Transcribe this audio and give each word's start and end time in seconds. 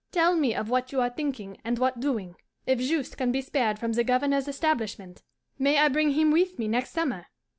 Tell 0.11 0.35
me 0.35 0.55
of 0.55 0.67
what 0.71 0.91
you 0.91 0.99
are 0.99 1.11
thinking 1.11 1.59
and 1.63 1.77
what 1.77 1.99
doing. 1.99 2.35
If 2.65 2.79
Juste 2.79 3.15
can 3.17 3.31
be 3.31 3.43
spared 3.43 3.77
from 3.77 3.93
the 3.93 4.03
Governor's 4.03 4.47
establishment, 4.47 5.21
may 5.59 5.77
I 5.77 5.89
bring 5.89 6.13
him 6.13 6.31
with 6.31 6.57
me 6.57 6.67
next 6.67 6.89
summer? 6.89 7.27